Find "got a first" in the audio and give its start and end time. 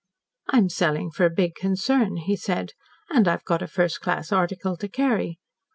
3.45-4.01